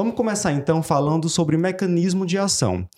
[0.00, 2.88] Vamos começar então falando sobre mecanismo de ação.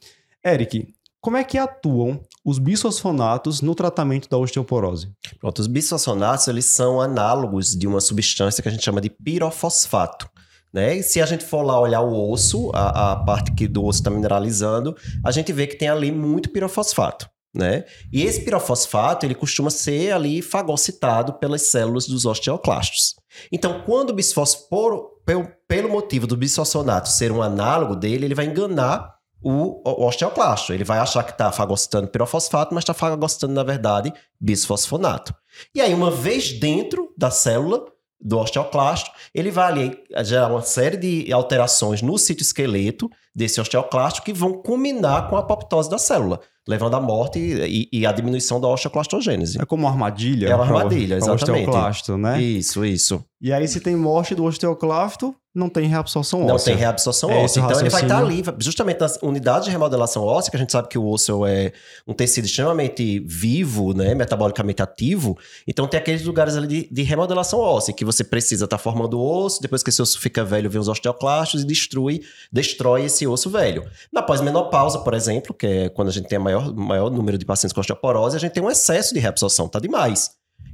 [0.45, 5.11] Eric, como é que atuam os bisfosfonatos no tratamento da osteoporose?
[5.39, 10.29] Pronto, os bisfosfonatos eles são análogos de uma substância que a gente chama de pirofosfato.
[10.71, 11.01] Né?
[11.01, 14.11] Se a gente for lá olhar o osso, a, a parte que do osso está
[14.11, 14.95] mineralizando,
[15.25, 17.27] a gente vê que tem ali muito pirofosfato.
[17.53, 17.85] Né?
[18.13, 23.17] E esse pirofosfato ele costuma ser ali fagocitado pelas células dos osteoclastos.
[23.51, 28.47] Então, quando o bisfosforo, pelo, pelo motivo do bisfosfonato ser um análogo dele, ele vai
[28.47, 30.73] enganar o, o osteoclasto.
[30.73, 35.35] Ele vai achar que está fagocitando pirofosfato, mas está fagocitando, na verdade, bisfosfonato.
[35.75, 37.85] E aí, uma vez dentro da célula
[38.21, 44.33] do osteoclasto, ele vai ali gerar uma série de alterações no citoesqueleto desse osteoclasto que
[44.33, 48.69] vão culminar com a apoptose da célula levando à morte e, e, a diminuição da
[48.69, 49.61] osteoclastogênese.
[49.61, 50.49] É como uma armadilha?
[50.49, 51.65] É uma armadilha, pra, exatamente.
[51.65, 52.41] Pra osteoclasto, né?
[52.41, 53.25] Isso, isso.
[53.41, 56.53] E aí, se tem morte do osteoclasto, não tem reabsorção óssea.
[56.53, 57.61] Não tem reabsorção é óssea.
[57.61, 60.89] Então ele vai estar ali, justamente nas unidades de remodelação óssea, que a gente sabe
[60.89, 61.73] que o osso é
[62.07, 65.37] um tecido extremamente vivo, né, metabolicamente ativo.
[65.67, 69.19] Então tem aqueles lugares ali de, de remodelação óssea, que você precisa estar tá formando
[69.19, 72.21] o osso, depois que esse osso fica velho, vem os osteoclastos e destrui,
[72.53, 73.89] destrói esse osso velho.
[74.13, 77.45] Na pós-menopausa, por exemplo, que é quando a gente tem a maior, maior número de
[77.45, 80.31] pacientes com osteoporose, a gente tem um excesso de reabsorção, tá demais.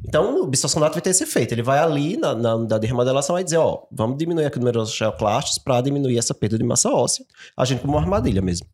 [0.06, 1.52] Então, o bisfosfonato vai ter esse efeito.
[1.52, 4.60] Ele vai ali na, na unidade de remodelação e dizer, ó, vamos diminuir aqui o
[4.60, 7.24] número de osteoclastos para diminuir essa perda de massa óssea,
[7.56, 8.66] agindo como uma armadilha mesmo.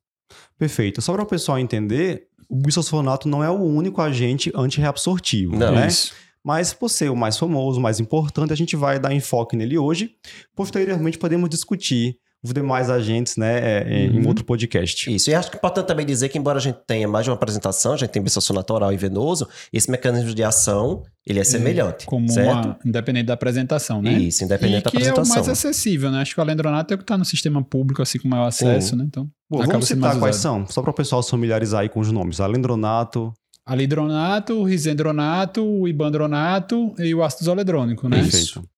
[0.59, 1.01] Perfeito.
[1.01, 5.87] Só para o pessoal entender, o bisfosfonato não é o único agente antirreabsortivo, não, né?
[5.87, 6.13] Isso.
[6.45, 9.79] Mas por ser o mais famoso, o mais importante, a gente vai dar enfoque nele
[9.79, 10.17] hoje.
[10.55, 14.21] Posteriormente, podemos discutir os demais agentes, né, é, é, uhum.
[14.21, 15.15] em outro podcast.
[15.15, 17.31] Isso, e acho que é importante também dizer que, embora a gente tenha mais de
[17.31, 21.45] uma apresentação, a gente tem bissocionato oral e venoso, esse mecanismo de ação, ele é
[21.45, 22.67] semelhante, Como certo?
[22.67, 24.15] Uma, independente da apresentação, né?
[24.15, 25.25] Isso, independente e da apresentação.
[25.25, 26.21] que é o mais acessível, né?
[26.21, 28.91] Acho que o alendronato é o que está no sistema público, assim, com maior acesso,
[28.91, 28.97] Sim.
[28.97, 29.05] né?
[29.07, 32.11] Então, Bom, vamos citar quais são, só para o pessoal se familiarizar aí com os
[32.11, 32.41] nomes.
[32.41, 33.33] Alendronato,
[33.65, 38.21] alidronato, risendronato, o ibandronato e o ácido zoledrônico, né?
[38.21, 38.65] Perfeito.